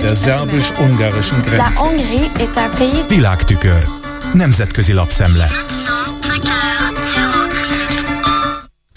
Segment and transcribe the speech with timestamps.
[0.00, 1.62] Der szerbus-ungarischen Grenze.
[3.08, 3.84] Világtükör.
[4.32, 5.50] Nemzetközi lapszemle.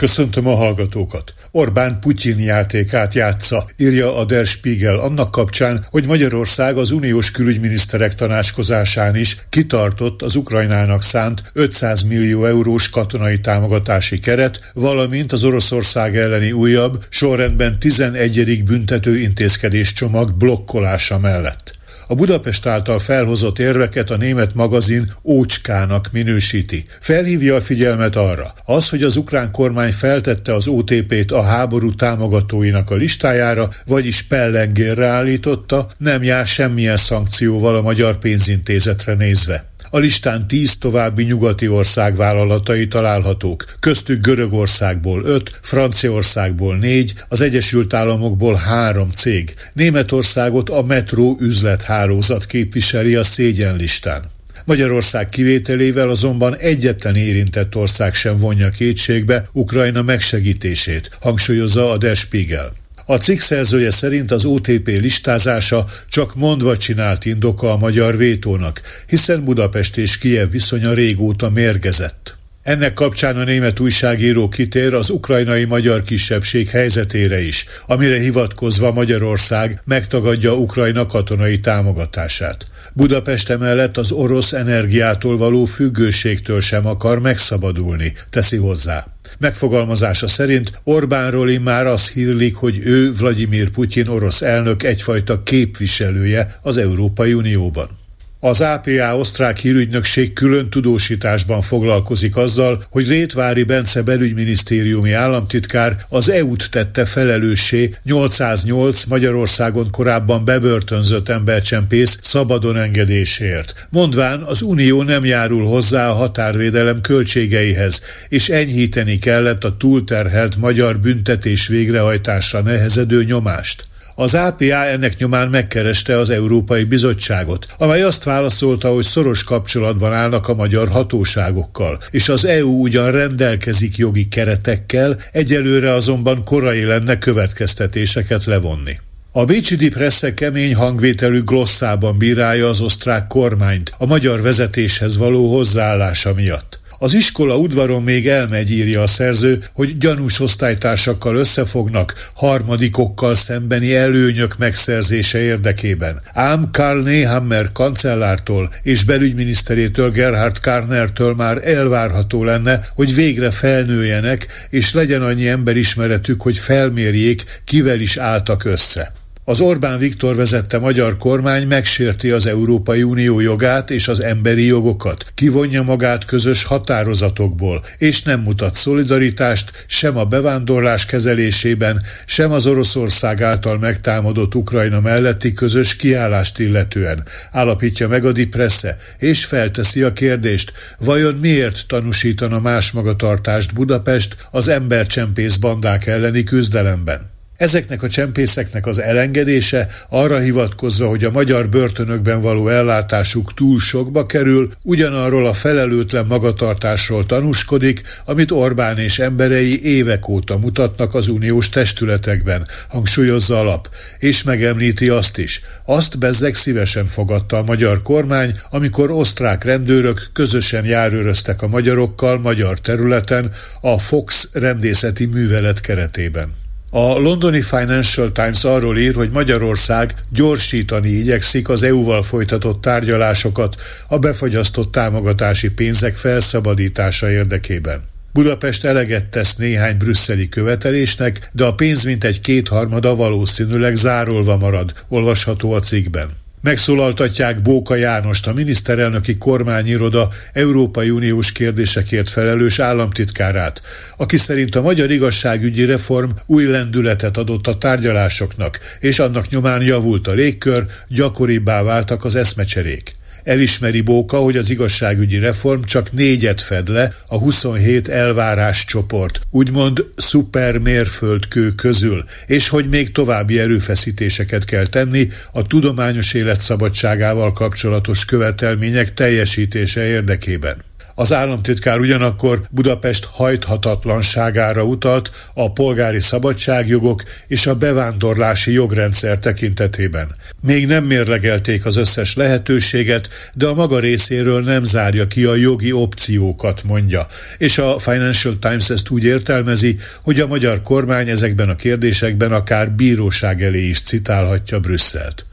[0.04, 1.34] Köszöntöm a hallgatókat.
[1.52, 8.15] Orbán Putyin játékát játsza, írja a Der Spiegel annak kapcsán, hogy Magyarország az uniós külügyminiszterek
[8.15, 16.17] tanácskozásán is kitartott az Ukrajnának szánt 500 millió eurós katonai támogatási keret, valamint az Oroszország
[16.17, 18.63] elleni újabb, sorrendben 11.
[18.63, 21.82] büntető intézkedés csomag blokkolása mellett.
[22.13, 26.84] A Budapest által felhozott érveket a német magazin ócskának minősíti.
[26.99, 32.90] Felhívja a figyelmet arra, az, hogy az ukrán kormány feltette az OTP-t a háború támogatóinak
[32.90, 39.73] a listájára, vagyis pellengérre állította, nem jár semmilyen szankcióval a magyar pénzintézetre nézve.
[39.94, 47.94] A listán tíz további nyugati ország vállalatai találhatók, köztük Görögországból öt, Franciaországból négy, az Egyesült
[47.94, 49.54] Államokból három cég.
[49.74, 54.32] Németországot a metró üzlethálózat képviseli a szégyenlistán.
[54.66, 62.82] Magyarország kivételével azonban egyetlen érintett ország sem vonja kétségbe Ukrajna megsegítését, hangsúlyozza a Der Spiegel.
[63.05, 69.43] A cikk szerzője szerint az OTP listázása csak mondva csinált indoka a magyar vétónak, hiszen
[69.43, 72.35] Budapest és Kiev viszonya régóta mérgezett.
[72.63, 79.81] Ennek kapcsán a német újságíró kitér az ukrajnai magyar kisebbség helyzetére is, amire hivatkozva Magyarország
[79.85, 82.65] megtagadja Ukrajna katonai támogatását.
[82.93, 89.12] Budapest emellett az orosz energiától való függőségtől sem akar megszabadulni, teszi hozzá.
[89.39, 96.77] Megfogalmazása szerint Orbánról már az hírlik, hogy ő Vladimir Putyin orosz elnök egyfajta képviselője az
[96.77, 98.02] Európai Unióban.
[98.45, 106.69] Az APA osztrák hírügynökség külön tudósításban foglalkozik azzal, hogy Rétvári Bence belügyminisztériumi államtitkár az EU-t
[106.72, 113.88] tette felelőssé 808 Magyarországon korábban bebörtönzött embercsempész szabadon engedésért.
[113.89, 121.00] Mondván az Unió nem járul hozzá a határvédelem költségeihez, és enyhíteni kellett a túlterhelt magyar
[121.00, 123.91] büntetés végrehajtásra nehezedő nyomást.
[124.16, 130.47] Az APA ennek nyomán megkereste az Európai Bizottságot, amely azt válaszolta, hogy szoros kapcsolatban állnak
[130.47, 138.46] a magyar hatóságokkal, és az EU ugyan rendelkezik jogi keretekkel, egyelőre azonban korai lenne következtetéseket
[138.46, 139.00] levonni.
[139.31, 146.34] A Bécsi Dipressze kemény hangvételű glosszában bírálja az osztrák kormányt a magyar vezetéshez való hozzáállása
[146.34, 146.79] miatt.
[146.99, 154.57] Az iskola udvaron még elmegy, írja a szerző, hogy gyanús osztálytársakkal összefognak harmadikokkal szembeni előnyök
[154.57, 156.21] megszerzése érdekében.
[156.33, 164.93] Ám Karl Nehammer kancellártól és belügyminiszterétől Gerhard Karnertől már elvárható lenne, hogy végre felnőjenek, és
[164.93, 169.13] legyen annyi emberismeretük, hogy felmérjék, kivel is álltak össze.
[169.45, 175.25] Az Orbán Viktor vezette magyar kormány megsérti az Európai Unió jogát és az emberi jogokat,
[175.33, 183.41] kivonja magát közös határozatokból, és nem mutat szolidaritást sem a bevándorlás kezelésében, sem az Oroszország
[183.41, 190.73] által megtámadott Ukrajna melletti közös kiállást illetően, állapítja meg a Dipresse, és felteszi a kérdést,
[190.99, 197.32] vajon miért tanúsítana más magatartást Budapest az embercsempész bandák elleni küzdelemben.
[197.58, 204.25] Ezeknek a csempészeknek az elengedése arra hivatkozva, hogy a magyar börtönökben való ellátásuk túl sokba
[204.25, 211.69] kerül, ugyanarról a felelőtlen magatartásról tanúskodik, amit Orbán és emberei évek óta mutatnak az uniós
[211.69, 213.90] testületekben, hangsúlyozza a lap,
[214.20, 215.62] és megemlíti azt is.
[215.85, 222.80] Azt bezzeg szívesen fogadta a magyar kormány, amikor osztrák rendőrök közösen járőröztek a magyarokkal magyar
[222.80, 226.62] területen a Fox rendészeti művelet keretében.
[226.95, 233.75] A londoni Financial Times arról ír, hogy Magyarország gyorsítani igyekszik az EU-val folytatott tárgyalásokat
[234.07, 238.01] a befagyasztott támogatási pénzek felszabadítása érdekében.
[238.33, 245.72] Budapest eleget tesz néhány brüsszeli követelésnek, de a pénz mintegy kétharmada valószínűleg zárolva marad, olvasható
[245.72, 246.42] a cikkben.
[246.63, 253.81] Megszólaltatják Bóka Jánost, a miniszterelnöki kormányiroda Európai Uniós kérdésekért felelős államtitkárát,
[254.17, 260.27] aki szerint a magyar igazságügyi reform új lendületet adott a tárgyalásoknak, és annak nyomán javult
[260.27, 263.15] a légkör, gyakoribbá váltak az eszmecserék.
[263.44, 270.06] Elismeri Bóka, hogy az igazságügyi reform csak négyet fed le a 27 elvárás csoport, úgymond
[270.16, 278.25] szuper mérföldkő közül, és hogy még további erőfeszítéseket kell tenni a tudományos élet szabadságával kapcsolatos
[278.25, 280.84] követelmények teljesítése érdekében.
[281.15, 290.36] Az államtitkár ugyanakkor Budapest hajthatatlanságára utalt a polgári szabadságjogok és a bevándorlási jogrendszer tekintetében.
[290.62, 295.92] Még nem mérlegelték az összes lehetőséget, de a maga részéről nem zárja ki a jogi
[295.92, 297.27] opciókat, mondja.
[297.57, 302.92] És a Financial Times ezt úgy értelmezi, hogy a magyar kormány ezekben a kérdésekben akár
[302.92, 305.45] bíróság elé is citálhatja Brüsszelt.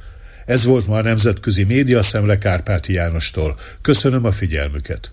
[0.47, 3.59] Ez volt ma a Nemzetközi Média Szemle Kárpáti Jánostól.
[3.81, 5.13] Köszönöm a figyelmüket!